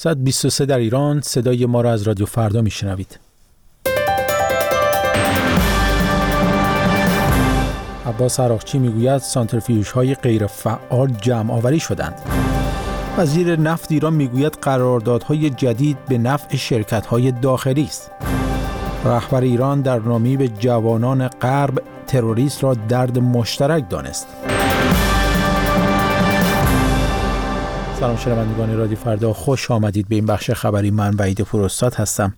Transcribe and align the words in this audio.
123 0.00 0.66
در 0.66 0.78
ایران 0.78 1.20
صدای 1.20 1.66
ما 1.66 1.80
را 1.80 1.92
از 1.92 2.02
رادیو 2.02 2.26
فردا 2.26 2.62
میشنوید. 2.62 3.18
عباس 8.06 8.40
عراقچی 8.40 8.78
می‌گوید 8.78 9.18
سانترفیوژ 9.18 9.90
های 9.90 10.14
غیر 10.14 10.46
فعال 10.46 11.08
جمع 11.20 11.54
آوری 11.54 11.80
شدند. 11.80 12.14
وزیر 13.18 13.60
نفت 13.60 13.92
ایران 13.92 14.14
می‌گوید 14.14 14.52
قراردادهای 14.52 15.50
جدید 15.50 16.04
به 16.08 16.18
نفع 16.18 16.56
شرکت 16.56 17.06
های 17.06 17.32
داخلی 17.32 17.84
است. 17.84 18.10
رهبر 19.04 19.40
ایران 19.40 19.80
در 19.80 19.98
نامی 19.98 20.36
به 20.36 20.48
جوانان 20.48 21.28
غرب 21.28 21.82
تروریست 22.06 22.64
را 22.64 22.74
درد 22.74 23.18
مشترک 23.18 23.90
دانست. 23.90 24.26
سلام 28.00 28.16
شنوندگان 28.16 28.76
رادیو 28.76 28.96
فردا 28.96 29.32
خوش 29.32 29.70
آمدید. 29.70 30.08
به 30.08 30.14
این 30.14 30.26
بخش 30.26 30.50
خبری 30.50 30.90
من 30.90 31.14
وحید 31.18 31.40
پروستاد 31.40 31.94
هستم. 31.94 32.34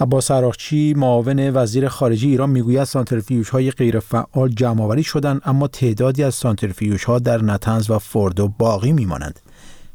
عباس 0.00 0.30
عراقچی 0.30 0.94
معاون 0.96 1.50
وزیر 1.50 1.88
خارجه 1.88 2.28
ایران 2.28 2.50
می‌گوید 2.50 2.84
سانترفیوژ 2.84 3.48
های 3.48 3.70
غیرفعال 3.70 4.48
جمع 4.48 5.02
شدند 5.02 5.42
اما 5.44 5.68
تعدادی 5.68 6.22
از 6.22 6.34
سانترفیوژ 6.34 7.04
ها 7.04 7.18
در 7.18 7.42
نتنز 7.42 7.90
و 7.90 7.98
فردو 7.98 8.48
باقی 8.48 8.92
میمانند. 8.92 9.40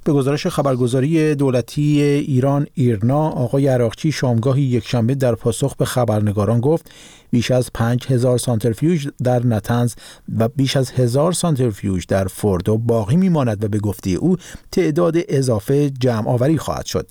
به 0.04 0.14
گزارش 0.14 0.48
خبرگزاری 0.48 1.36
دولتی 1.36 2.02
ایران 2.02 2.68
ایرنا 2.74 3.30
آقای 3.30 3.68
عراقچی 3.68 4.12
شامگاهی 4.12 4.62
یکشنبه 4.62 5.16
در 5.16 5.36
پاسخ 5.36 5.76
به 5.76 5.86
خبرنگاران 5.86 6.60
گفت 6.60 6.92
بیش 7.32 7.52
از 7.52 7.70
پنج 7.74 8.08
هزار 8.08 8.38
سانترفیوژ 8.38 9.08
در 9.24 9.46
نتنز 9.46 9.94
و 10.38 10.48
بیش 10.48 10.78
از 10.78 10.92
هزار 10.92 11.32
سانترفیوژ 11.32 12.06
در 12.06 12.28
فوردو 12.28 12.78
باقی 12.78 13.16
میماند 13.16 13.64
و 13.64 13.68
به 13.68 13.80
گفته 13.80 14.10
او 14.10 14.38
تعداد 14.72 15.16
اضافه 15.30 15.90
جمع 15.90 16.30
آوری 16.30 16.58
خواهد 16.58 16.86
شد. 16.86 17.10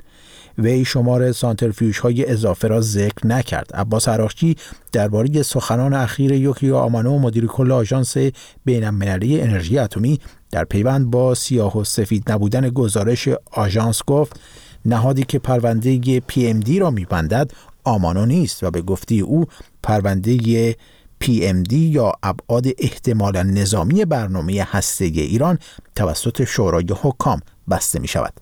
وی 0.58 0.84
شمار 0.84 1.32
سانترفیوژ 1.32 1.98
های 1.98 2.30
اضافه 2.30 2.68
را 2.68 2.80
ذکر 2.80 3.26
نکرد. 3.26 3.70
عباس 3.74 4.08
عراقچی 4.08 4.56
درباره 4.92 5.42
سخنان 5.42 5.94
اخیر 5.94 6.32
یوکیو 6.32 6.76
آمانو 6.76 7.18
مدیر 7.18 7.46
کل 7.46 7.72
آژانس 7.72 8.16
بین‌المللی 8.64 9.40
انرژی 9.40 9.78
اتمی 9.78 10.20
در 10.50 10.64
پیوند 10.64 11.10
با 11.10 11.34
سیاه 11.34 11.78
و 11.78 11.84
سفید 11.84 12.32
نبودن 12.32 12.68
گزارش 12.68 13.28
آژانس 13.50 14.02
گفت 14.06 14.40
نهادی 14.84 15.22
که 15.22 15.38
پرونده 15.38 16.20
PMD 16.20 16.78
را 16.80 16.90
میبندد 16.90 17.50
آمانو 17.88 18.26
نیست 18.26 18.62
و 18.62 18.70
به 18.70 18.82
گفتی 18.82 19.20
او 19.20 19.44
پرونده 19.82 20.76
PMD 21.24 21.72
یا 21.72 22.12
ابعاد 22.22 22.66
احتمالا 22.78 23.42
نظامی 23.42 24.04
برنامه 24.04 24.66
هسته 24.70 25.04
ایران 25.04 25.58
توسط 25.96 26.44
شورای 26.44 26.86
حکام 27.02 27.40
بسته 27.70 27.98
می 27.98 28.08
شود. 28.08 28.32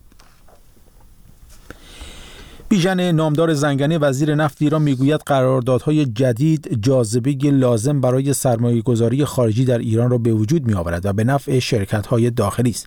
بیژن 2.69 3.13
نامدار 3.13 3.55
زنگنه 3.55 3.99
وزیر 3.99 4.35
نفت 4.35 4.63
ایران 4.63 4.83
می‌گوید 4.83 5.21
قراردادهای 5.27 6.07
جدید 6.07 6.79
جاذبه 6.83 7.33
لازم 7.43 8.01
برای 8.01 8.33
سرمایه 8.33 8.83
گذاری 8.83 9.25
خارجی 9.25 9.65
در 9.65 9.79
ایران 9.79 10.11
را 10.11 10.19
به 10.19 10.33
وجود 10.33 10.67
می 10.67 10.75
آورد 10.75 11.07
و 11.07 11.13
به 11.13 11.25
نفع 11.25 11.59
شرکت 11.59 12.07
های 12.07 12.31
داخلی 12.31 12.71
است. 12.71 12.87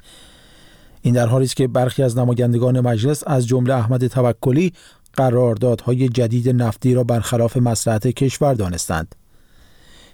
این 1.01 1.13
در 1.13 1.27
حالی 1.27 1.45
است 1.45 1.55
که 1.55 1.67
برخی 1.67 2.03
از 2.03 2.17
نمایندگان 2.17 2.79
مجلس 2.79 3.23
از 3.27 3.47
جمله 3.47 3.73
احمد 3.73 4.07
توکلی 4.07 4.73
قراردادهای 5.19 6.09
جدید 6.09 6.49
نفتی 6.49 6.93
را 6.93 7.03
برخلاف 7.03 7.57
مصلحت 7.57 8.07
کشور 8.07 8.53
دانستند. 8.53 9.15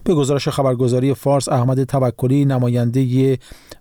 به 0.04 0.14
گزارش 0.14 0.48
خبرگزاری 0.48 1.14
فارس 1.14 1.50
احمد 1.50 1.84
توکلی 1.84 2.46
نماینده 2.46 3.38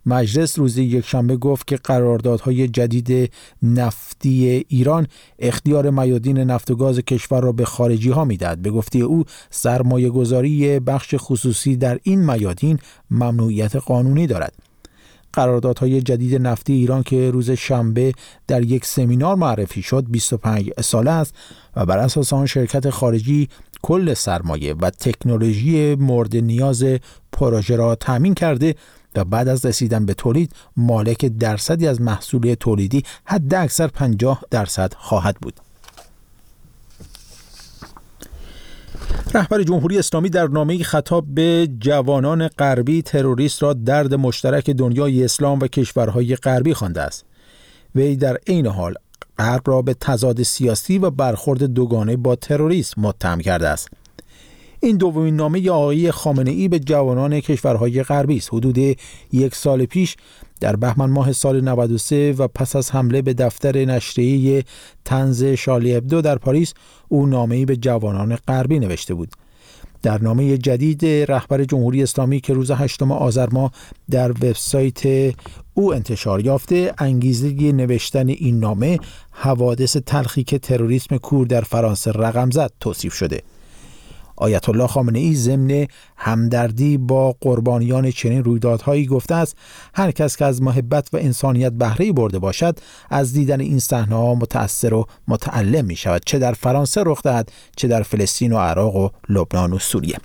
مجلس 0.07 0.59
روز 0.59 0.79
یکشنبه 0.79 1.37
گفت 1.37 1.67
که 1.67 1.77
قراردادهای 1.77 2.69
جدید 2.69 3.33
نفتی 3.63 4.65
ایران 4.69 5.07
اختیار 5.39 5.91
میادین 5.91 6.39
نفت 6.39 6.71
و 6.71 6.77
گاز 6.77 6.99
کشور 6.99 7.41
را 7.41 7.53
به 7.53 7.65
خارجی 7.65 8.11
ها 8.11 8.25
می‌دهد 8.25 8.63
به 8.63 8.71
گفته 8.71 8.99
او 8.99 9.25
سرمایه 9.51 10.11
گذاری 10.11 10.81
بخش 10.81 11.15
خصوصی 11.19 11.77
در 11.77 11.99
این 12.03 12.33
میادین 12.33 12.79
ممنوعیت 13.11 13.77
قانونی 13.77 14.27
دارد 14.27 14.64
قراردادهای 15.35 16.03
جدید 16.03 16.35
نفتی 16.35 16.73
ایران 16.73 17.03
که 17.03 17.31
روز 17.31 17.51
شنبه 17.51 18.13
در 18.47 18.63
یک 18.63 18.85
سمینار 18.85 19.35
معرفی 19.35 19.83
شد 19.83 20.05
25 20.11 20.71
ساله 20.81 21.11
است 21.11 21.35
و 21.77 21.87
بر 21.87 21.99
اساس 21.99 22.33
آن 22.33 22.47
شرکت 22.47 22.91
خارجی 22.91 23.49
کل 23.83 24.15
سرمایه 24.15 24.75
و 24.75 24.91
تکنولوژی 24.91 25.95
مورد 25.95 26.37
نیاز 26.37 26.85
پروژه 27.33 27.77
را 27.77 27.95
تأمین 27.95 28.35
کرده 28.35 28.75
و 29.17 29.25
بعد 29.25 29.49
از 29.49 29.67
رسیدن 29.67 30.07
به 30.07 30.15
تولید 30.15 30.53
مالک 30.77 31.27
درصدی 31.27 31.87
از 31.87 32.01
محصول 32.01 32.55
تولیدی 32.55 33.03
حد 33.25 33.55
اکثر 33.55 33.87
50 33.87 34.43
درصد 34.51 34.95
خواهد 34.95 35.37
بود. 35.43 35.64
رهبر 39.35 39.63
جمهوری 39.63 39.99
اسلامی 39.99 40.31
در 40.31 40.47
نامه 40.47 40.83
خطاب 40.83 41.25
به 41.35 41.69
جوانان 41.81 42.49
غربی 42.49 43.03
تروریست 43.03 43.63
را 43.63 43.73
درد 43.73 44.15
مشترک 44.15 44.71
دنیای 44.71 45.25
اسلام 45.25 45.59
و 45.59 45.67
کشورهای 45.67 46.37
غربی 46.37 46.75
خوانده 46.75 47.01
است. 47.03 47.25
وی 47.95 48.17
در 48.17 48.39
عین 48.47 48.67
حال 48.67 48.95
غرب 49.39 49.63
را 49.65 49.83
به 49.83 49.95
تضاد 49.95 50.43
سیاسی 50.43 50.99
و 50.99 51.11
برخورد 51.11 51.63
دوگانه 51.63 52.17
با 52.17 52.37
تروریسم 52.37 53.01
متهم 53.01 53.41
کرده 53.41 53.69
است. 53.69 53.89
این 54.81 54.97
دومین 54.97 55.37
نامه 55.37 55.71
آقای 55.71 56.11
خامنه 56.11 56.51
ای 56.51 56.69
به 56.69 56.79
جوانان 56.79 57.41
کشورهای 57.41 58.03
غربی 58.03 58.37
است. 58.37 58.55
حدود 58.55 58.79
یک 59.33 59.55
سال 59.55 59.87
پیش 59.87 60.17
در 60.61 60.77
بهمن 60.77 61.11
ماه 61.11 61.33
سال 61.33 61.61
93 61.61 62.33
و 62.33 62.49
پس 62.49 62.77
از 62.77 62.91
حمله 62.91 63.23
به 63.23 63.35
دفتر 63.35 63.85
نشریه 63.85 64.65
تنز 65.05 65.45
شالی 65.45 65.97
ابدو 65.97 66.21
در 66.21 66.39
پاریس 66.39 66.75
او 67.09 67.27
نامه‌ای 67.27 67.65
به 67.65 67.77
جوانان 67.77 68.37
غربی 68.37 68.79
نوشته 68.79 69.15
بود. 69.15 69.29
در 70.03 70.23
نامه 70.23 70.59
جدید 70.59 71.07
رهبر 71.07 71.65
جمهوری 71.65 72.03
اسلامی 72.03 72.41
که 72.41 72.55
روز 72.55 72.71
هشتم 72.71 73.13
آذر 73.13 73.49
ماه 73.51 73.73
در 74.11 74.31
وبسایت 74.31 75.35
او 75.75 75.95
انتشار 75.95 76.45
یافته 76.45 76.95
انگیزه 76.99 77.73
نوشتن 77.73 78.29
این 78.29 78.61
نامه 78.61 78.99
حوادث 79.31 79.97
تلخی 79.97 80.45
که 80.45 80.59
تروریسم 80.59 81.17
کور 81.17 81.47
در 81.47 81.61
فرانسه 81.61 82.13
رقم 82.13 82.51
زد 82.51 82.73
توصیف 82.81 83.15
شده 83.15 83.43
آیت 84.37 84.69
الله 84.69 84.87
خامنه 84.87 85.19
ای 85.19 85.35
ضمن 85.35 85.87
همدردی 86.17 86.99
با 86.99 87.37
قربانیان 87.41 88.11
چنین 88.11 88.45
رویدادهایی 88.45 89.07
گفته 89.07 89.35
است 89.35 89.57
هر 89.95 90.11
کس 90.11 90.37
که 90.37 90.45
از 90.45 90.63
محبت 90.63 91.09
و 91.13 91.17
انسانیت 91.17 91.73
بهره 91.73 92.13
برده 92.13 92.39
باشد 92.39 92.79
از 93.11 93.33
دیدن 93.33 93.61
این 93.61 93.79
صحنه 93.79 94.17
ها 94.17 94.35
متأثر 94.35 94.95
و 94.95 95.07
متعلم 95.29 95.85
می 95.85 95.97
شود 95.97 96.23
چه 96.27 96.39
در 96.39 96.53
فرانسه 96.53 97.03
رخ 97.07 97.23
دهد 97.23 97.53
چه 97.77 97.89
در 97.89 98.03
فلسطین 98.03 98.53
و 98.53 98.59
عراق 98.59 98.97
و 98.97 99.09
لبنان 99.29 99.73
و 99.73 99.79
سوریه. 99.79 100.17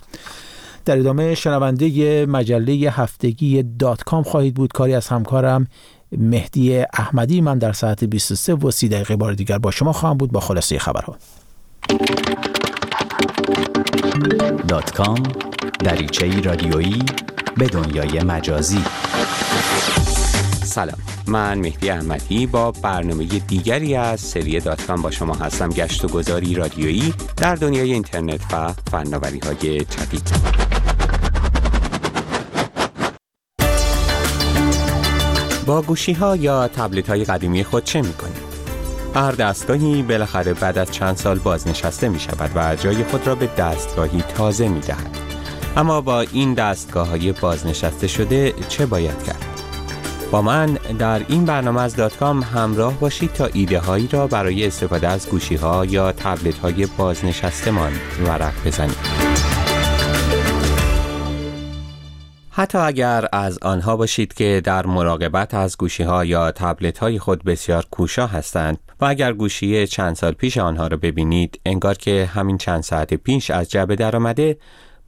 در 0.85 0.99
ادامه 0.99 1.35
شنونده 1.35 2.25
مجله 2.25 2.73
هفتگی 2.73 3.63
دات 3.63 4.03
کام 4.03 4.23
خواهید 4.23 4.53
بود. 4.53 4.73
کاری 4.73 4.93
از 4.93 5.07
همکارم 5.07 5.67
مهدی 6.11 6.77
احمدی. 6.77 7.41
من 7.41 7.57
در 7.57 7.73
ساعت 7.73 8.03
23 8.03 8.53
و 8.53 8.71
30 8.71 8.87
دقیقه 8.87 9.15
بار 9.15 9.33
دیگر 9.33 9.57
با 9.57 9.71
شما 9.71 9.93
خواهم 9.93 10.17
بود. 10.17 10.31
با 10.31 10.39
خلاصه 10.39 10.79
خبرها. 10.79 11.17
دات 14.67 14.97
دریچه 15.79 16.41
رادیویی 16.41 17.03
به 17.57 17.67
دنیای 17.67 18.23
مجازی. 18.23 18.83
سلام 20.63 20.97
من 21.27 21.59
مهدی 21.59 21.89
احمدی 21.89 22.47
با 22.47 22.71
برنامه 22.71 23.25
دیگری 23.25 23.95
از 23.95 24.19
سری 24.19 24.59
دات 24.59 24.85
کام 24.85 25.01
با 25.01 25.11
شما 25.11 25.33
هستم 25.33 25.69
گشت 25.69 26.05
و 26.05 26.07
گذاری 26.07 26.55
رادیویی 26.55 27.13
در 27.37 27.55
دنیای 27.55 27.93
اینترنت 27.93 28.53
و 28.53 28.73
فناوری 28.91 29.39
های 29.39 29.79
جدید. 29.79 30.31
با 35.65 35.81
گوشی 35.81 36.13
ها 36.13 36.35
یا 36.35 36.67
تبلت 36.67 37.09
های 37.09 37.23
قدیمی 37.23 37.63
خود 37.63 37.83
چه 37.83 38.01
می 38.01 38.13
هر 39.15 39.31
دستگاهی 39.31 40.01
بالاخره 40.03 40.53
بعد 40.53 40.77
از 40.77 40.91
چند 40.91 41.17
سال 41.17 41.39
بازنشسته 41.39 42.09
می 42.09 42.19
شود 42.19 42.51
و 42.55 42.75
جای 42.75 43.03
خود 43.03 43.27
را 43.27 43.35
به 43.35 43.49
دستگاهی 43.57 44.21
تازه 44.21 44.67
می 44.67 44.79
دهد. 44.79 45.17
اما 45.77 46.01
با 46.01 46.21
این 46.21 46.53
دستگاه 46.53 47.09
های 47.09 47.31
بازنشسته 47.31 48.07
شده 48.07 48.53
چه 48.69 48.85
باید 48.85 49.23
کرد؟ 49.23 49.45
با 50.31 50.41
من 50.41 50.65
در 50.99 51.21
این 51.27 51.45
برنامه 51.45 51.81
از 51.81 51.95
دات 51.95 52.17
کام 52.17 52.43
همراه 52.43 52.99
باشید 52.99 53.33
تا 53.33 53.45
ایده 53.45 53.79
هایی 53.79 54.07
را 54.11 54.27
برای 54.27 54.67
استفاده 54.67 55.07
از 55.07 55.29
گوشی 55.29 55.55
ها 55.55 55.85
یا 55.85 56.11
تبلت 56.11 56.57
های 56.57 56.85
بازنشستمان 56.85 57.91
ورق 58.25 58.53
بزنید. 58.65 59.08
حتی 62.59 62.77
اگر 62.77 63.27
از 63.33 63.59
آنها 63.61 63.97
باشید 63.97 64.33
که 64.33 64.61
در 64.63 64.85
مراقبت 64.85 65.53
از 65.53 65.77
گوشی 65.77 66.03
ها 66.03 66.25
یا 66.25 66.51
تبلت 66.51 66.97
های 66.97 67.19
خود 67.19 67.43
بسیار 67.43 67.85
کوشا 67.91 68.27
هستند 68.27 68.77
و 69.01 69.05
اگر 69.05 69.33
گوشی 69.33 69.87
چند 69.87 70.15
سال 70.15 70.31
پیش 70.31 70.57
آنها 70.57 70.87
را 70.87 70.97
ببینید 70.97 71.59
انگار 71.65 71.97
که 71.97 72.29
همین 72.33 72.57
چند 72.57 72.83
ساعت 72.83 73.13
پیش 73.13 73.51
از 73.51 73.69
جبه 73.69 73.95
درآمده 73.95 74.57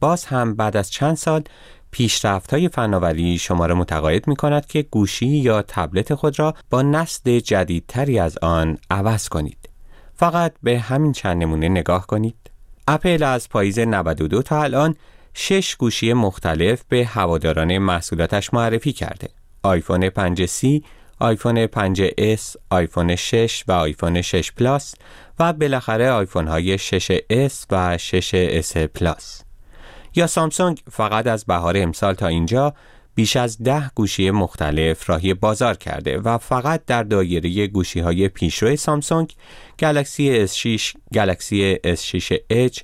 باز 0.00 0.24
هم 0.24 0.54
بعد 0.54 0.76
از 0.76 0.90
چند 0.90 1.16
سال 1.16 1.42
پیشرفت 1.90 2.52
های 2.52 2.68
فناوری 2.68 3.38
شما 3.38 3.66
را 3.66 3.74
متقاعد 3.74 4.28
می 4.28 4.36
کند 4.36 4.66
که 4.66 4.82
گوشی 4.82 5.26
یا 5.26 5.62
تبلت 5.62 6.14
خود 6.14 6.38
را 6.38 6.54
با 6.70 6.82
نسل 6.82 7.40
جدیدتری 7.40 8.18
از 8.18 8.38
آن 8.38 8.78
عوض 8.90 9.28
کنید. 9.28 9.68
فقط 10.14 10.52
به 10.62 10.78
همین 10.78 11.12
چند 11.12 11.42
نمونه 11.42 11.68
نگاه 11.68 12.06
کنید. 12.06 12.50
اپل 12.88 13.22
از 13.22 13.48
پاییز 13.48 13.78
92 13.78 14.42
تا 14.42 14.62
الان 14.62 14.94
شش 15.34 15.76
گوشی 15.76 16.12
مختلف 16.12 16.82
به 16.88 17.04
هواداران 17.04 17.78
محصولاتش 17.78 18.54
معرفی 18.54 18.92
کرده. 18.92 19.28
آیفون 19.62 20.10
5C، 20.10 20.82
آیفون 21.18 21.66
5S، 21.66 22.56
آیفون 22.70 23.16
6 23.16 23.64
و 23.68 23.72
آیفون 23.72 24.22
6 24.22 24.52
پلاس 24.52 24.94
و 25.38 25.52
بالاخره 25.52 26.10
آیفون 26.10 26.48
های 26.48 26.78
6S 26.78 27.52
و 27.70 27.98
6S 27.98 28.76
پلاس. 28.76 29.42
یا 30.14 30.26
سامسونگ 30.26 30.82
فقط 30.90 31.26
از 31.26 31.44
بهار 31.44 31.76
امسال 31.76 32.14
تا 32.14 32.26
اینجا 32.26 32.74
بیش 33.14 33.36
از 33.36 33.62
ده 33.62 33.90
گوشی 33.94 34.30
مختلف 34.30 35.10
راهی 35.10 35.34
بازار 35.34 35.76
کرده 35.76 36.18
و 36.18 36.38
فقط 36.38 36.84
در 36.86 37.02
دایره 37.02 37.66
گوشی 37.66 38.00
های 38.00 38.28
پیشرو 38.28 38.76
سامسونگ 38.76 39.32
گلکسی 39.78 40.46
S6، 40.46 40.82
گلکسی 41.14 41.76
S6 41.76 42.34
Edge، 42.52 42.80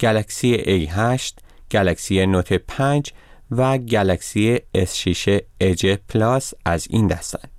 گلکسی 0.00 0.88
A8، 0.88 1.47
گلکسی 1.70 2.26
نوت 2.26 2.52
5 2.52 3.12
و 3.50 3.78
گلکسی 3.78 4.58
S6 4.76 5.40
Edge 5.64 5.98
پلاس 6.08 6.54
از 6.64 6.86
این 6.90 7.06
دستند. 7.06 7.50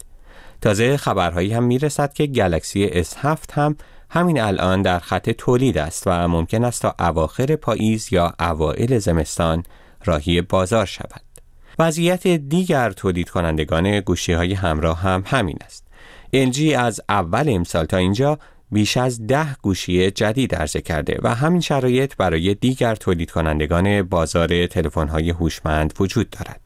تازه 0.62 0.98
خبرهایی 0.98 1.54
هم 1.54 1.64
می‌رسد 1.64 2.14
که 2.14 2.28
گلکسی 2.28 3.04
S7 3.04 3.52
هم 3.54 3.78
همین 4.10 4.42
الان 4.42 4.82
در 4.82 5.00
خط 5.00 5.30
تولید 5.30 5.78
است 5.78 6.04
و 6.06 6.28
ممکن 6.28 6.64
است 6.64 6.82
تا 6.82 6.96
اواخر 7.00 7.56
پاییز 7.56 8.14
یا 8.14 8.34
اوایل 8.40 9.00
زمستان 9.00 9.64
راهی 10.06 10.42
بازار 10.42 10.86
شود. 10.86 11.22
وضعیت 11.80 12.28
دیگر 12.28 12.92
تولید 12.92 13.30
کنندگان 13.30 14.00
گوشی 14.00 14.34
های 14.34 14.54
همراه 14.54 15.00
هم 15.02 15.24
همین 15.26 15.58
است. 15.66 15.88
LG 16.36 16.60
از 16.62 17.02
اول 17.10 17.50
امسال 17.50 17.86
تا 17.86 17.98
اینجا 17.98 18.40
بیش 18.72 18.98
از 18.98 19.28
ده 19.28 19.56
گوشی 19.62 20.12
جدید 20.12 20.56
عرضه 20.56 20.82
کرده 20.82 21.20
و 21.24 21.36
همین 21.36 21.62
شرایط 21.62 22.16
برای 22.16 22.54
دیگر 22.54 22.96
تولید 22.96 23.32
کنندگان 23.32 24.04
بازار 24.04 24.68
تلفن 24.68 25.08
های 25.08 25.30
هوشمند 25.30 25.94
وجود 26.00 26.30
دارد. 26.30 26.62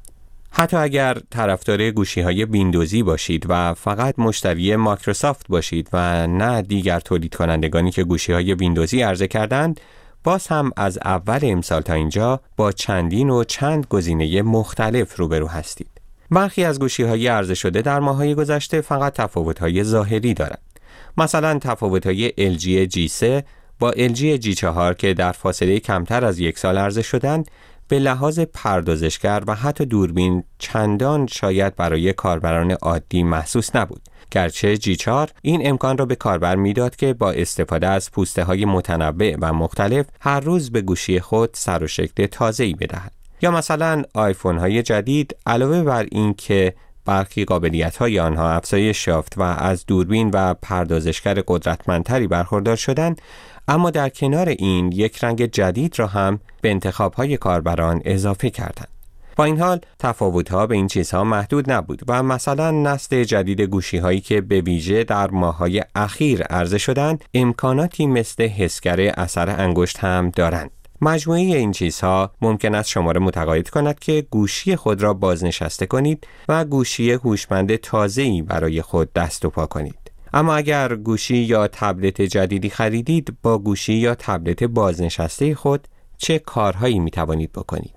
حتی 0.51 0.77
اگر 0.77 1.17
طرفدار 1.29 1.91
گوشی 1.91 2.21
های 2.21 2.45
ویندوزی 2.45 3.03
باشید 3.03 3.45
و 3.49 3.73
فقط 3.73 4.19
مشتری 4.19 4.75
مایکروسافت 4.75 5.47
باشید 5.47 5.89
و 5.93 6.27
نه 6.27 6.61
دیگر 6.61 6.99
تولید 6.99 7.35
کنندگانی 7.35 7.91
که 7.91 8.03
گوشی 8.03 8.33
های 8.33 8.53
ویندوزی 8.53 9.01
عرضه 9.01 9.27
کردند 9.27 9.79
باز 10.23 10.47
هم 10.47 10.71
از 10.77 10.99
اول 11.05 11.39
امسال 11.43 11.81
تا 11.81 11.93
اینجا 11.93 12.39
با 12.57 12.71
چندین 12.71 13.29
و 13.29 13.43
چند 13.43 13.85
گزینه 13.89 14.41
مختلف 14.41 15.15
روبرو 15.19 15.47
هستید. 15.47 15.89
برخی 16.31 16.63
از 16.63 16.79
گوشی 16.79 17.03
های 17.03 17.27
عرضه 17.27 17.55
شده 17.55 17.81
در 17.81 17.99
ماهای 17.99 18.35
گذشته 18.35 18.81
فقط 18.81 19.13
تفاوت 19.13 19.59
های 19.59 19.83
ظاهری 19.83 20.33
دارند. 20.33 20.72
مثلا 21.17 21.59
تفاوت 21.59 22.07
های 22.07 22.29
LG 22.29 22.91
G3 22.93 23.43
با 23.79 23.91
LG 23.91 24.41
G4 24.41 24.95
که 24.97 25.13
در 25.13 25.31
فاصله 25.31 25.79
کمتر 25.79 26.25
از 26.25 26.39
یک 26.39 26.59
سال 26.59 26.77
عرضه 26.77 27.01
شدند 27.01 27.51
به 27.87 27.99
لحاظ 27.99 28.39
پردازشگر 28.39 29.43
و 29.47 29.55
حتی 29.55 29.85
دوربین 29.85 30.43
چندان 30.59 31.27
شاید 31.27 31.75
برای 31.75 32.13
کاربران 32.13 32.71
عادی 32.71 33.23
محسوس 33.23 33.75
نبود. 33.75 34.01
گرچه 34.31 34.75
G4 34.75 35.29
این 35.41 35.67
امکان 35.67 35.97
را 35.97 36.05
به 36.05 36.15
کاربر 36.15 36.55
می‌داد 36.55 36.95
که 36.95 37.13
با 37.13 37.31
استفاده 37.31 37.87
از 37.87 38.11
پوسته 38.11 38.43
های 38.43 38.65
متنوع 38.65 39.35
و 39.41 39.53
مختلف 39.53 40.05
هر 40.21 40.39
روز 40.39 40.71
به 40.71 40.81
گوشی 40.81 41.19
خود 41.19 41.49
سر 41.53 41.83
و 41.83 41.87
شکل 41.87 42.25
تازه‌ای 42.25 42.73
بدهد. 42.73 43.11
یا 43.41 43.51
مثلا 43.51 44.03
آیفون 44.13 44.57
های 44.57 44.83
جدید 44.83 45.35
علاوه 45.45 45.83
بر 45.83 46.07
این 46.11 46.33
که 46.33 46.73
برخی 47.05 47.45
قابلیت 47.45 47.97
های 47.97 48.19
آنها 48.19 48.51
افزایش 48.51 49.07
یافت 49.07 49.37
و 49.37 49.41
از 49.41 49.85
دوربین 49.85 50.29
و 50.33 50.53
پردازشگر 50.53 51.43
قدرتمندتری 51.47 52.27
برخوردار 52.27 52.75
شدند 52.75 53.21
اما 53.67 53.89
در 53.89 54.09
کنار 54.09 54.49
این 54.49 54.91
یک 54.91 55.23
رنگ 55.23 55.45
جدید 55.45 55.99
را 55.99 56.07
هم 56.07 56.39
به 56.61 56.71
انتخاب 56.71 57.13
های 57.13 57.37
کاربران 57.37 58.01
اضافه 58.05 58.49
کردند. 58.49 58.87
با 59.35 59.43
این 59.43 59.59
حال 59.59 59.79
تفاوت 59.99 60.49
ها 60.49 60.67
به 60.67 60.75
این 60.75 60.87
چیزها 60.87 61.23
محدود 61.23 61.71
نبود 61.71 62.01
و 62.07 62.23
مثلا 62.23 62.71
نسل 62.71 63.23
جدید 63.23 63.61
گوشی 63.61 63.97
هایی 63.97 64.21
که 64.21 64.41
به 64.41 64.61
ویژه 64.61 65.03
در 65.03 65.31
ماهای 65.31 65.83
اخیر 65.95 66.43
عرضه 66.43 66.77
شدند 66.77 67.23
امکاناتی 67.33 68.07
مثل 68.07 68.47
حسگر 68.47 69.01
اثر 69.01 69.49
انگشت 69.49 69.99
هم 69.99 70.29
دارند. 70.29 70.71
مجموعه 71.03 71.39
این 71.39 71.71
چیزها 71.71 72.31
ممکن 72.41 72.75
است 72.75 72.89
شما 72.89 73.11
را 73.11 73.21
متقاعد 73.21 73.69
کند 73.69 73.99
که 73.99 74.27
گوشی 74.29 74.75
خود 74.75 75.03
را 75.03 75.13
بازنشسته 75.13 75.85
کنید 75.85 76.27
و 76.49 76.65
گوشی 76.65 77.11
هوشمند 77.11 77.75
تازه‌ای 77.75 78.41
برای 78.41 78.81
خود 78.81 79.13
دست 79.13 79.45
و 79.45 79.49
پا 79.49 79.65
کنید. 79.65 80.11
اما 80.33 80.55
اگر 80.55 80.95
گوشی 80.95 81.37
یا 81.37 81.67
تبلت 81.67 82.21
جدیدی 82.21 82.69
خریدید 82.69 83.37
با 83.41 83.57
گوشی 83.57 83.93
یا 83.93 84.15
تبلت 84.15 84.63
بازنشسته 84.63 85.55
خود 85.55 85.87
چه 86.17 86.39
کارهایی 86.39 86.99
می 86.99 87.11
توانید 87.11 87.51
بکنید؟ 87.51 87.95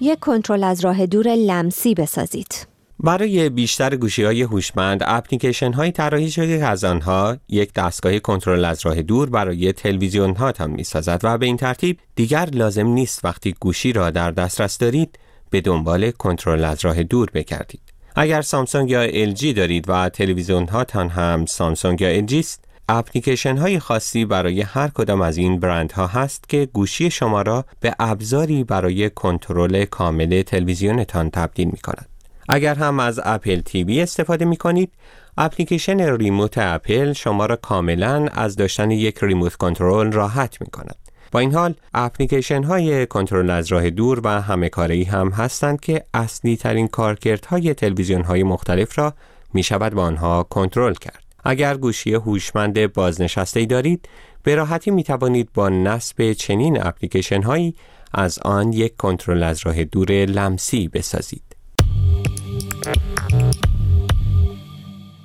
یک 0.00 0.18
کنترل 0.18 0.64
از 0.64 0.84
راه 0.84 1.06
دور 1.06 1.28
لمسی 1.28 1.94
بسازید. 1.94 2.69
برای 3.04 3.48
بیشتر 3.48 3.96
گوشی 3.96 4.24
های 4.24 4.42
هوشمند 4.42 5.02
اپلیکیشن 5.06 5.72
های 5.72 5.90
طراحی 5.90 6.30
شده 6.30 6.58
که 6.58 6.64
از 6.64 6.84
آنها 6.84 7.36
یک 7.48 7.72
دستگاه 7.72 8.18
کنترل 8.18 8.64
از 8.64 8.86
راه 8.86 9.02
دور 9.02 9.30
برای 9.30 9.72
تلویزیون 9.72 10.36
ها 10.36 10.52
تان 10.52 10.70
می 10.70 10.84
سازد 10.84 11.20
و 11.22 11.38
به 11.38 11.46
این 11.46 11.56
ترتیب 11.56 11.98
دیگر 12.16 12.48
لازم 12.52 12.86
نیست 12.86 13.24
وقتی 13.24 13.54
گوشی 13.60 13.92
را 13.92 14.10
در 14.10 14.30
دسترس 14.30 14.78
دارید 14.78 15.18
به 15.50 15.60
دنبال 15.60 16.10
کنترل 16.10 16.64
از 16.64 16.84
راه 16.84 17.02
دور 17.02 17.30
بگردید. 17.34 17.80
اگر 18.16 18.42
سامسونگ 18.42 18.90
یا 18.90 19.32
LG 19.34 19.44
دارید 19.44 19.84
و 19.88 20.08
تلویزیون 20.08 20.68
هاتان 20.68 21.08
هم 21.08 21.46
سامسونگ 21.46 22.00
یا 22.00 22.26
LG 22.26 22.34
است 22.34 22.64
اپلیکیشن 22.88 23.56
های 23.56 23.78
خاصی 23.78 24.24
برای 24.24 24.60
هر 24.60 24.88
کدام 24.88 25.20
از 25.20 25.36
این 25.36 25.60
برند 25.60 25.92
ها 25.92 26.06
هست 26.06 26.48
که 26.48 26.68
گوشی 26.72 27.10
شما 27.10 27.42
را 27.42 27.64
به 27.80 27.94
ابزاری 27.98 28.64
برای 28.64 29.10
کنترل 29.10 29.84
کامل 29.84 30.42
تلویزیونتان 30.42 31.30
تبدیل 31.30 31.66
می 31.66 31.78
کند. 31.78 32.09
اگر 32.52 32.74
هم 32.74 33.00
از 33.00 33.20
اپل 33.24 33.60
تیوی 33.60 34.00
استفاده 34.00 34.44
می 34.44 34.56
کنید 34.56 34.92
اپلیکیشن 35.38 36.00
ریموت 36.00 36.58
اپل 36.58 37.12
شما 37.12 37.46
را 37.46 37.56
کاملا 37.56 38.26
از 38.32 38.56
داشتن 38.56 38.90
یک 38.90 39.18
ریموت 39.22 39.54
کنترل 39.54 40.12
راحت 40.12 40.60
می 40.60 40.66
کند. 40.66 40.96
با 41.32 41.40
این 41.40 41.54
حال 41.54 41.74
اپلیکیشن 41.94 42.62
های 42.62 43.06
کنترل 43.06 43.50
از 43.50 43.72
راه 43.72 43.90
دور 43.90 44.20
و 44.24 44.28
همه 44.28 44.68
کاری 44.68 45.04
هم 45.04 45.28
هستند 45.28 45.80
که 45.80 46.04
اصلی 46.14 46.56
ترین 46.56 46.88
کارکردهای 46.88 47.74
تلویزیون 47.74 48.22
های 48.22 48.42
مختلف 48.42 48.98
را 48.98 49.14
می 49.54 49.62
شود 49.62 49.94
با 49.94 50.02
آنها 50.02 50.42
کنترل 50.42 50.94
کرد. 50.94 51.22
اگر 51.44 51.76
گوشی 51.76 52.14
هوشمند 52.14 52.92
بازنشسته 52.92 53.64
دارید 53.64 54.08
به 54.42 54.54
راحتی 54.54 54.90
می 54.90 55.02
توانید 55.02 55.48
با 55.54 55.68
نصب 55.68 56.32
چنین 56.32 56.86
اپلیکیشن 56.86 57.42
هایی 57.42 57.74
از 58.14 58.38
آن 58.38 58.72
یک 58.72 58.96
کنترل 58.96 59.42
از 59.42 59.66
راه 59.66 59.84
دور 59.84 60.10
لمسی 60.12 60.88
بسازید. 60.88 61.50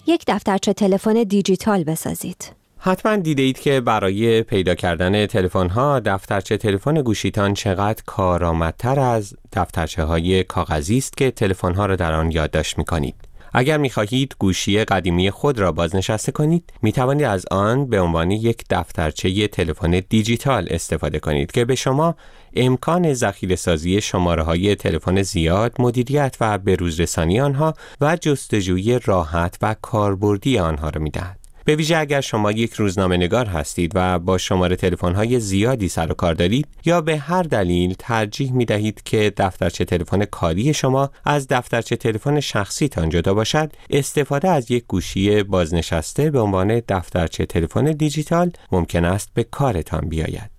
یک 0.07 0.23
دفترچه 0.27 0.73
تلفن 0.73 1.13
دیجیتال 1.13 1.83
بسازید. 1.83 2.51
حتما 2.77 3.15
دیده 3.15 3.41
اید 3.41 3.59
که 3.59 3.81
برای 3.81 4.43
پیدا 4.43 4.75
کردن 4.75 5.25
تلفن 5.25 5.69
ها 5.69 5.99
دفترچه 5.99 6.57
تلفن 6.57 7.01
گوشیتان 7.01 7.53
چقدر 7.53 8.03
کارآمدتر 8.05 8.99
از 8.99 9.33
دفترچه 9.53 10.03
های 10.03 10.43
کاغذی 10.43 10.97
است 10.97 11.17
که 11.17 11.31
تلفن 11.31 11.73
ها 11.73 11.85
را 11.85 11.95
در 11.95 12.13
آن 12.13 12.31
یادداشت 12.31 12.77
می 12.77 12.85
کنید. 12.85 13.15
اگر 13.57 13.77
می 13.77 13.89
خواهید 13.89 14.35
گوشی 14.39 14.83
قدیمی 14.83 15.31
خود 15.31 15.59
را 15.59 15.71
بازنشسته 15.71 16.31
کنید 16.31 16.73
می 16.81 16.91
توانید 16.91 17.25
از 17.25 17.45
آن 17.51 17.85
به 17.85 18.01
عنوان 18.01 18.31
یک 18.31 18.63
دفترچه 18.69 19.47
تلفن 19.47 20.01
دیجیتال 20.09 20.67
استفاده 20.69 21.19
کنید 21.19 21.51
که 21.51 21.65
به 21.65 21.75
شما 21.75 22.15
امکان 22.55 23.13
ذخیره 23.13 23.55
سازی 23.55 24.01
شماره 24.01 24.43
های 24.43 24.75
تلفن 24.75 25.21
زیاد، 25.21 25.75
مدیریت 25.79 26.37
و 26.41 26.57
بروزرسانی 26.57 27.39
آنها 27.39 27.73
و 28.01 28.15
جستجوی 28.21 28.99
راحت 28.99 29.57
و 29.61 29.75
کاربردی 29.81 30.59
آنها 30.59 30.89
را 30.89 31.01
می 31.01 31.09
دهد. 31.09 31.44
به 31.65 31.75
ویژه 31.75 31.97
اگر 31.97 32.21
شما 32.21 32.51
یک 32.51 32.73
روزنامه 32.73 33.17
نگار 33.17 33.45
هستید 33.45 33.91
و 33.95 34.19
با 34.19 34.37
شماره 34.37 34.75
تلفن 34.75 35.15
های 35.15 35.39
زیادی 35.39 35.87
سر 35.87 36.11
و 36.11 36.13
کار 36.13 36.33
دارید 36.33 36.67
یا 36.85 37.01
به 37.01 37.17
هر 37.17 37.43
دلیل 37.43 37.95
ترجیح 37.99 38.51
می 38.51 38.65
دهید 38.65 39.03
که 39.03 39.33
دفترچه 39.37 39.85
تلفن 39.85 40.25
کاری 40.25 40.73
شما 40.73 41.11
از 41.25 41.47
دفترچه 41.47 41.95
تلفن 41.95 42.39
شخصیتان 42.39 43.09
جدا 43.09 43.33
باشد 43.33 43.71
استفاده 43.89 44.49
از 44.49 44.71
یک 44.71 44.85
گوشی 44.87 45.43
بازنشسته 45.43 46.31
به 46.31 46.39
عنوان 46.39 46.81
دفترچه 46.87 47.45
تلفن 47.45 47.83
دیجیتال 47.83 48.51
ممکن 48.71 49.05
است 49.05 49.29
به 49.33 49.43
کارتان 49.43 50.09
بیاید 50.09 50.51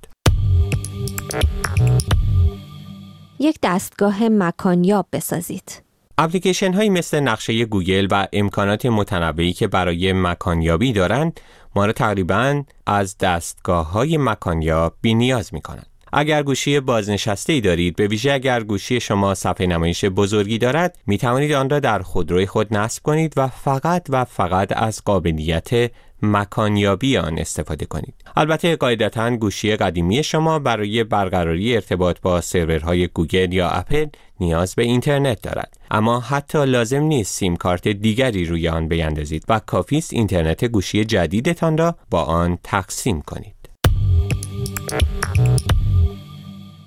یک 3.38 3.58
دستگاه 3.62 4.28
مکان‌یاب 4.28 5.06
بسازید. 5.12 5.85
اپلیکیشن 6.18 6.72
هایی 6.72 6.90
مثل 6.90 7.20
نقشه 7.20 7.64
گوگل 7.64 8.08
و 8.10 8.26
امکانات 8.32 8.86
متنوعی 8.86 9.52
که 9.52 9.66
برای 9.66 10.12
مکانیابی 10.12 10.92
دارند 10.92 11.40
ما 11.74 11.86
را 11.86 11.92
تقریبا 11.92 12.62
از 12.86 13.18
دستگاه 13.18 13.90
های 13.90 14.16
مکان‌یاب 14.16 14.92
بی 15.00 15.14
نیاز 15.14 15.54
می 15.54 15.60
کنند. 15.60 15.86
اگر 16.12 16.42
گوشی 16.42 16.80
بازنشسته 16.80 17.52
ای 17.52 17.60
دارید 17.60 17.96
به 17.96 18.06
ویژه 18.06 18.32
اگر 18.32 18.62
گوشی 18.62 19.00
شما 19.00 19.34
صفحه 19.34 19.66
نمایش 19.66 20.04
بزرگی 20.04 20.58
دارد 20.58 20.98
می 21.06 21.18
توانید 21.18 21.52
آن 21.52 21.70
را 21.70 21.80
در 21.80 21.98
خودروی 21.98 22.46
خود 22.46 22.74
نصب 22.74 23.02
کنید 23.02 23.32
و 23.36 23.48
فقط 23.48 24.06
و 24.08 24.24
فقط 24.24 24.72
از 24.76 25.04
قابلیت 25.04 25.90
مکانیابی 26.22 27.16
آن 27.16 27.38
استفاده 27.38 27.86
کنید. 27.86 28.14
البته 28.36 28.76
قاعدتا 28.76 29.36
گوشی 29.36 29.76
قدیمی 29.76 30.22
شما 30.22 30.58
برای 30.58 31.04
برقراری 31.04 31.74
ارتباط 31.74 32.20
با 32.20 32.40
سرورهای 32.40 33.06
گوگل 33.06 33.52
یا 33.52 33.68
اپل 33.68 34.06
نیاز 34.40 34.74
به 34.74 34.82
اینترنت 34.82 35.42
دارد. 35.42 35.76
اما 35.90 36.20
حتی 36.20 36.66
لازم 36.66 37.02
نیست 37.02 37.34
سیم 37.34 37.56
کارت 37.56 37.88
دیگری 37.88 38.44
روی 38.44 38.68
آن 38.68 38.88
بیندازید 38.88 39.44
و 39.48 39.58
کافی 39.58 39.98
است 39.98 40.12
اینترنت 40.12 40.64
گوشی 40.64 41.04
جدیدتان 41.04 41.78
را 41.78 41.96
با 42.10 42.22
آن 42.22 42.58
تقسیم 42.62 43.20
کنید. 43.22 43.56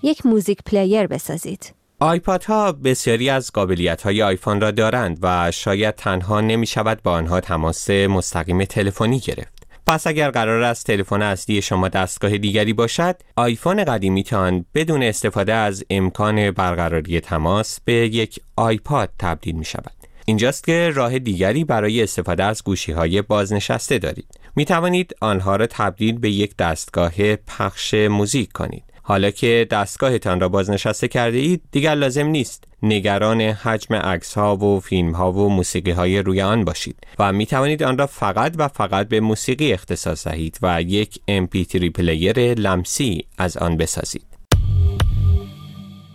یک 0.03 0.25
موزیک 0.25 0.63
پلیر 0.65 1.07
بسازید. 1.07 1.78
آیپاد 2.01 2.43
ها 2.43 2.71
بسیاری 2.71 3.29
از 3.29 3.51
قابلیت 3.51 4.01
های 4.01 4.23
آیفون 4.23 4.61
را 4.61 4.71
دارند 4.71 5.19
و 5.21 5.51
شاید 5.51 5.95
تنها 5.95 6.41
نمی 6.41 6.65
شود 6.65 7.03
با 7.03 7.11
آنها 7.11 7.39
تماس 7.39 7.89
مستقیم 7.89 8.63
تلفنی 8.63 9.19
گرفت. 9.19 9.67
پس 9.87 10.07
اگر 10.07 10.31
قرار 10.31 10.63
است 10.63 10.85
تلفن 10.85 11.21
اصلی 11.21 11.61
شما 11.61 11.87
دستگاه 11.87 12.37
دیگری 12.37 12.73
باشد، 12.73 13.15
آیفون 13.35 13.83
قدیمیتان 13.83 14.65
بدون 14.75 15.03
استفاده 15.03 15.53
از 15.53 15.83
امکان 15.89 16.51
برقراری 16.51 17.19
تماس 17.19 17.79
به 17.85 17.93
یک 17.93 18.39
آیپاد 18.55 19.09
تبدیل 19.19 19.55
می 19.55 19.65
شود. 19.65 19.93
اینجاست 20.25 20.63
که 20.63 20.91
راه 20.95 21.19
دیگری 21.19 21.63
برای 21.63 22.03
استفاده 22.03 22.43
از 22.43 22.63
گوشی 22.63 22.91
های 22.91 23.21
بازنشسته 23.21 23.97
دارید. 23.97 24.39
می 24.55 24.65
توانید 24.65 25.15
آنها 25.21 25.55
را 25.55 25.67
تبدیل 25.67 26.19
به 26.19 26.29
یک 26.29 26.57
دستگاه 26.57 27.35
پخش 27.35 27.93
موزیک 27.93 28.51
کنید. 28.51 28.83
حالا 29.09 29.31
که 29.31 29.67
دستگاهتان 29.71 30.39
را 30.39 30.49
بازنشسته 30.49 31.07
کرده 31.07 31.37
اید 31.37 31.61
دیگر 31.71 31.95
لازم 31.95 32.25
نیست 32.25 32.63
نگران 32.83 33.41
حجم 33.41 33.95
عکس 33.95 34.33
ها 34.33 34.57
و 34.57 34.79
فیلم 34.79 35.11
ها 35.11 35.31
و 35.31 35.49
موسیقی 35.49 35.91
های 35.91 36.19
روی 36.19 36.41
آن 36.41 36.65
باشید 36.65 36.95
و 37.19 37.33
می 37.33 37.45
توانید 37.45 37.83
آن 37.83 37.97
را 37.97 38.07
فقط 38.07 38.55
و 38.57 38.67
فقط 38.67 39.07
به 39.07 39.19
موسیقی 39.19 39.73
اختصاص 39.73 40.27
دهید 40.27 40.59
و 40.61 40.81
یک 40.81 41.19
MP3 41.29 41.91
پلیر 41.91 42.53
لمسی 42.53 43.25
از 43.37 43.57
آن 43.57 43.77
بسازید. 43.77 44.25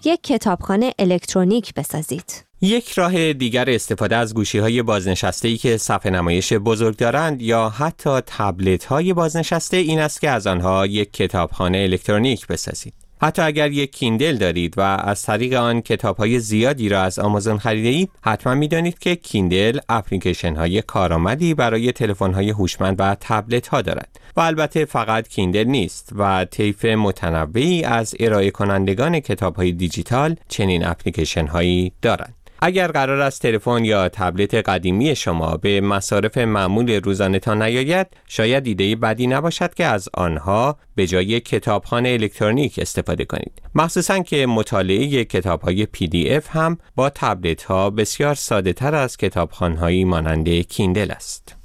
یک 0.05 0.23
کتابخانه 0.23 0.95
الکترونیک 0.99 1.75
بسازید. 1.75 2.45
یک 2.65 2.91
راه 2.91 3.33
دیگر 3.33 3.71
استفاده 3.71 4.17
از 4.17 4.35
گوشی 4.35 4.59
های 4.59 4.83
بازنشسته 4.83 5.49
ای 5.49 5.57
که 5.57 5.77
صفحه 5.77 6.13
نمایش 6.13 6.53
بزرگ 6.53 6.97
دارند 6.97 7.43
یا 7.43 7.69
حتی 7.69 8.21
تبلت 8.27 8.85
های 8.85 9.13
بازنشسته 9.13 9.77
این 9.77 10.01
است 10.01 10.21
که 10.21 10.31
از 10.31 10.47
آنها 10.47 10.87
یک 10.87 11.13
کتابخانه 11.13 11.79
الکترونیک 11.79 12.47
بسازید. 12.47 12.95
حتی 13.23 13.43
اگر 13.43 13.71
یک 13.71 13.93
کیندل 13.93 14.37
دارید 14.37 14.79
و 14.79 14.81
از 14.81 15.23
طریق 15.23 15.53
آن 15.53 15.81
کتاب 15.81 16.17
های 16.17 16.41
زیادی 16.41 16.89
را 16.89 17.03
از 17.03 17.19
آمازون 17.19 17.59
خریده 17.59 17.89
اید 17.89 18.11
حتما 18.23 18.55
می‌دانید 18.55 18.99
که 18.99 19.17
کیندل 19.17 19.79
اپلیکیشن 19.89 20.57
های 20.57 20.83
کارآمدی 20.83 21.55
برای 21.55 21.93
تلفن 21.93 22.35
های 22.35 22.51
هوشمند 22.51 22.97
و 22.99 23.17
تبلت 23.21 23.69
ها 23.69 23.83
دارد 23.83 24.21
و 24.37 24.41
البته 24.41 24.85
فقط 24.85 25.29
کیندل 25.29 25.65
نیست 25.65 26.11
و 26.17 26.45
طیف 26.45 26.85
متنوعی 26.85 27.85
از 27.85 28.15
ارائه 28.21 28.51
کنندگان 28.51 29.21
کتاب 29.21 29.57
های 29.57 29.73
دیجیتال 29.73 30.37
چنین 30.49 30.87
اپلیکیشن 30.87 31.47
هایی 31.47 31.93
دارند 32.03 32.44
اگر 32.67 32.87
قرار 32.87 33.21
است 33.21 33.43
تلفن 33.43 33.85
یا 33.85 34.09
تبلت 34.09 34.55
قدیمی 34.55 35.17
شما 35.17 35.57
به 35.57 35.81
مصارف 35.81 36.39
معمول 36.39 37.01
روزانهتان 37.01 37.63
نیاید 37.63 38.07
شاید 38.27 38.67
ایده 38.67 38.97
بدی 38.97 39.27
نباشد 39.27 39.75
که 39.75 39.85
از 39.85 40.09
آنها 40.15 40.77
به 40.95 41.07
جای 41.07 41.41
کتابخانه 41.41 42.09
الکترونیک 42.09 42.79
استفاده 42.79 43.25
کنید. 43.25 43.63
مخصوصا 43.75 44.19
که 44.19 44.47
مطالعه 44.47 45.25
کتاب 45.25 45.61
های 45.61 45.87
PDF 45.97 46.47
هم 46.49 46.79
با 46.97 47.11
تبلت 47.11 47.63
ها 47.63 47.91
بسیار 47.91 48.35
ساده 48.35 48.73
تر 48.73 48.95
از 48.95 49.17
کتابخانه 49.17 50.05
مانند 50.05 50.49
کیندل 50.49 51.11
است. 51.11 51.64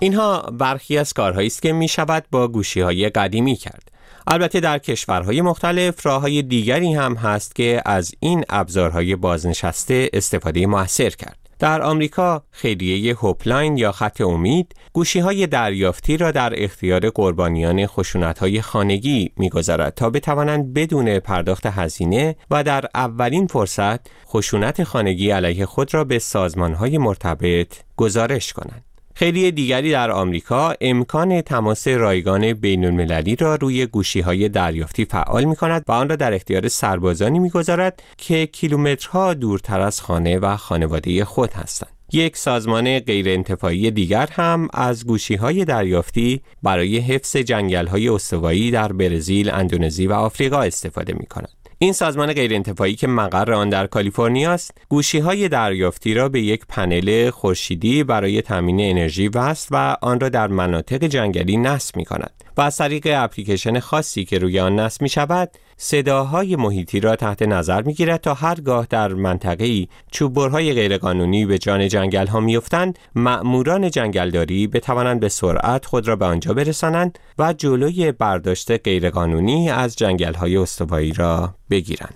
اینها 0.00 0.40
برخی 0.40 0.98
از 0.98 1.12
کارهایی 1.12 1.46
است 1.46 1.62
که 1.62 1.72
می 1.72 1.88
شود 1.88 2.24
با 2.30 2.48
گوشی 2.48 2.80
های 2.80 3.08
قدیمی 3.08 3.56
کرد 3.56 3.90
البته 4.26 4.60
در 4.60 4.78
کشورهای 4.78 5.42
مختلف 5.42 6.06
راه 6.06 6.20
های 6.20 6.42
دیگری 6.42 6.94
هم 6.94 7.14
هست 7.14 7.54
که 7.54 7.82
از 7.86 8.12
این 8.20 8.44
ابزارهای 8.48 9.16
بازنشسته 9.16 10.10
استفاده 10.12 10.66
موثر 10.66 11.10
کرد. 11.10 11.36
در 11.58 11.82
آمریکا 11.82 12.42
خیریه 12.50 13.14
هوپلاین 13.14 13.78
یا 13.78 13.92
خط 13.92 14.20
امید 14.20 14.74
گوشی 14.92 15.18
های 15.18 15.46
دریافتی 15.46 16.16
را 16.16 16.30
در 16.30 16.64
اختیار 16.64 17.10
قربانیان 17.10 17.86
خشونت 17.86 18.38
های 18.38 18.60
خانگی 18.62 19.32
می‌گذارد 19.36 19.94
تا 19.94 20.10
بتوانند 20.10 20.74
بدون 20.74 21.18
پرداخت 21.18 21.66
هزینه 21.66 22.36
و 22.50 22.62
در 22.62 22.84
اولین 22.94 23.46
فرصت 23.46 24.00
خشونت 24.26 24.84
خانگی 24.84 25.30
علیه 25.30 25.66
خود 25.66 25.94
را 25.94 26.04
به 26.04 26.18
سازمان 26.18 26.74
های 26.74 26.98
مرتبط 26.98 27.74
گزارش 27.96 28.52
کنند. 28.52 28.84
خیلی 29.20 29.50
دیگری 29.50 29.92
در 29.92 30.10
آمریکا 30.10 30.74
امکان 30.80 31.40
تماس 31.40 31.88
رایگان 31.88 32.52
بین 32.52 32.84
المللی 32.84 33.36
را 33.36 33.54
روی 33.54 33.86
گوشی 33.86 34.20
های 34.20 34.48
دریافتی 34.48 35.04
فعال 35.04 35.44
می 35.44 35.56
کند 35.56 35.84
و 35.88 35.92
آن 35.92 36.08
را 36.08 36.16
در 36.16 36.34
اختیار 36.34 36.68
سربازانی 36.68 37.38
می 37.38 37.50
گذارد 37.50 38.02
که 38.16 38.46
کیلومترها 38.46 39.34
دورتر 39.34 39.80
از 39.80 40.00
خانه 40.00 40.38
و 40.38 40.56
خانواده 40.56 41.24
خود 41.24 41.52
هستند. 41.52 41.90
یک 42.12 42.36
سازمان 42.36 42.98
غیرانتفاعی 42.98 43.90
دیگر 43.90 44.28
هم 44.32 44.68
از 44.72 45.06
گوشی 45.06 45.34
های 45.34 45.64
دریافتی 45.64 46.40
برای 46.62 46.98
حفظ 46.98 47.36
جنگل 47.36 47.86
های 47.86 48.08
استوایی 48.08 48.70
در 48.70 48.92
برزیل، 48.92 49.50
اندونزی 49.50 50.06
و 50.06 50.12
آفریقا 50.12 50.60
استفاده 50.60 51.12
می 51.12 51.26
کند. 51.26 51.59
این 51.82 51.92
سازمان 51.92 52.32
غیرانتفاعی 52.32 52.94
که 52.94 53.06
مقر 53.06 53.52
آن 53.52 53.68
در 53.68 53.86
کالیفرنیا 53.86 54.52
است 54.52 54.70
گوشی 54.88 55.18
های 55.18 55.48
دریافتی 55.48 56.14
را 56.14 56.28
به 56.28 56.40
یک 56.40 56.66
پنل 56.68 57.30
خورشیدی 57.30 58.04
برای 58.04 58.42
تامین 58.42 58.80
انرژی 58.80 59.28
وصل 59.28 59.68
و 59.70 59.96
آن 60.02 60.20
را 60.20 60.28
در 60.28 60.46
مناطق 60.46 61.04
جنگلی 61.04 61.56
نصب 61.56 61.96
می 61.96 62.04
کند 62.04 62.44
و 62.56 62.60
از 62.60 62.76
طریق 62.76 63.08
اپلیکیشن 63.10 63.80
خاصی 63.80 64.24
که 64.24 64.38
روی 64.38 64.60
آن 64.60 64.80
نصب 64.80 65.02
می 65.02 65.08
شود 65.08 65.50
صداهای 65.82 66.56
محیطی 66.56 67.00
را 67.00 67.16
تحت 67.16 67.42
نظر 67.42 67.82
می 67.82 67.94
گیرد 67.94 68.20
تا 68.20 68.34
هرگاه 68.34 68.86
در 68.90 69.08
منطقه 69.08 69.86
چوببرهای 70.10 70.72
غیرقانونی 70.72 71.46
به 71.46 71.58
جان 71.58 71.88
جنگل 71.88 72.26
ها 72.26 72.40
میافتند 72.40 72.98
مأموران 73.14 73.90
جنگلداری 73.90 74.66
بتوانند 74.66 75.20
به 75.20 75.28
سرعت 75.28 75.86
خود 75.86 76.08
را 76.08 76.16
به 76.16 76.24
آنجا 76.24 76.54
برسانند 76.54 77.18
و 77.38 77.52
جلوی 77.52 78.12
برداشت 78.12 78.70
غیرقانونی 78.70 79.70
از 79.70 79.96
جنگل 79.96 80.34
های 80.34 80.56
استوایی 80.56 81.12
را 81.12 81.54
بگیرند. 81.70 82.14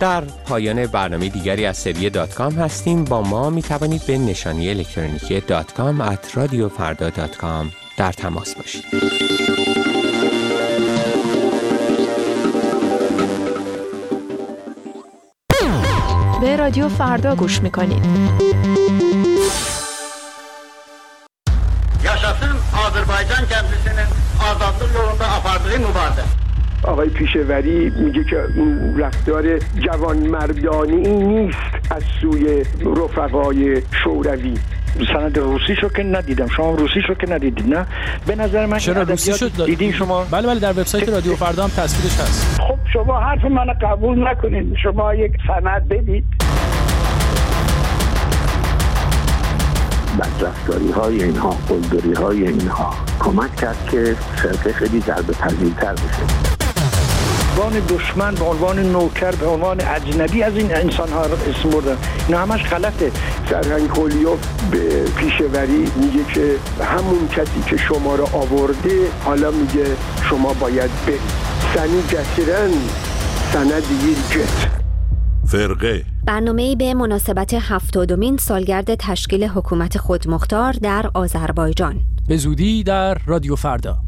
در 0.00 0.20
پایان 0.20 0.86
برنامه 0.86 1.28
دیگری 1.28 1.66
از 1.66 1.76
سری 1.76 2.10
دات 2.10 2.34
کام 2.34 2.52
هستیم. 2.52 3.04
با 3.04 3.22
ما 3.22 3.50
می 3.50 3.62
توانید 3.62 4.06
به 4.06 4.18
نشانی 4.18 4.70
الکترونیکی 4.70 5.40
دات‌کام 5.40 6.00
at 6.00 6.36
رادیو 6.36 6.68
فردا 6.68 7.10
dot 7.10 7.36
com 7.36 7.70
در 7.96 8.12
تماس 8.12 8.54
باشید. 8.54 9.57
رادیو 16.58 16.88
فردا 16.88 17.34
گوش 17.34 17.62
می‌کنید. 17.62 18.02
Yaşasın 22.04 22.56
yolunda 24.94 25.26
apardığı 25.38 25.76
mübarizə. 25.86 26.24
آقای 26.84 27.08
پیشوری 27.08 27.90
میگه 27.90 28.24
که 28.30 28.38
اون 28.56 28.98
رفتار 28.98 29.44
جوانمردانه 29.58 30.92
ای 30.92 31.16
نیست 31.32 31.58
از 31.90 32.02
سوی 32.20 32.64
رفقای 32.96 33.82
شوروی. 34.04 34.54
سند 35.12 35.38
روسی 35.38 35.74
شو 35.80 35.88
که 35.88 36.02
ندیدم. 36.02 36.48
شما 36.56 36.70
روسی 36.74 37.00
شو 37.06 37.14
که 37.14 37.32
ندیدید 37.34 37.74
نه؟ 37.74 37.86
به 38.26 38.34
نظر 38.34 38.66
من 38.66 38.78
چرا 38.78 39.02
روسی 39.02 39.34
شد؟ 39.38 39.64
دیدین 39.64 39.92
شما؟ 39.92 40.24
بله 40.30 40.46
بله 40.46 40.60
در 40.60 40.70
وبسایت 40.70 41.08
رادیو 41.08 41.36
فردا 41.36 41.62
هم 41.64 41.70
تصویرش 41.70 42.20
هست. 42.20 42.60
شما 42.92 43.20
حرف 43.20 43.44
من 43.44 43.66
قبول 43.72 44.28
نکنید 44.28 44.76
شما 44.82 45.14
یک 45.14 45.32
سند 45.46 45.88
بدید. 45.88 46.24
بدرفتاری 50.18 50.90
های 50.90 51.22
اینها 51.22 51.50
قلدری 51.50 52.12
های 52.12 52.48
اینها 52.48 52.94
کمک 53.20 53.56
کرد 53.56 53.88
که 53.90 54.16
فرقه 54.36 54.72
خیلی 54.72 55.00
ضربه 55.00 55.32
پذیرتر 55.32 55.92
بشه. 55.92 56.58
عنوان 57.58 57.82
دشمن 57.88 58.34
به 58.34 58.44
عنوان 58.44 58.78
نوکر 58.78 59.30
به 59.30 59.46
عنوان 59.46 59.80
اجنبی 59.80 60.42
از 60.42 60.56
این 60.56 60.74
انسان 60.74 61.08
ها 61.08 61.20
اسم 61.20 61.70
بردن. 61.70 61.96
اینا 62.28 62.40
همش 62.40 62.62
غلطه. 62.64 63.10
سرهنگ 63.50 63.90
هولیوف 63.90 64.38
به 64.70 65.04
پیشوری 65.16 65.92
میگه 65.96 66.24
که 66.34 66.54
همون 66.84 67.28
کسی 67.28 67.62
که 67.66 67.76
شما 67.76 68.14
رو 68.14 68.28
آورده 68.32 69.08
حالا 69.24 69.50
میگه 69.50 69.84
شما 70.30 70.52
باید 70.52 70.90
برید. 71.06 71.47
سنی 71.78 72.02
جسیرن 72.02 72.70
سند 73.52 73.82
جت 74.30 74.70
فرقه. 75.46 76.04
برنامه 76.26 76.76
به 76.76 76.94
مناسبت 76.94 77.54
هفتادمین 77.54 78.36
سالگرد 78.36 78.94
تشکیل 78.94 79.44
حکومت 79.44 79.98
خودمختار 79.98 80.72
در 80.72 81.10
آذربایجان. 81.14 82.00
به 82.28 82.36
زودی 82.36 82.82
در 82.82 83.18
رادیو 83.26 83.56
فردا. 83.56 84.07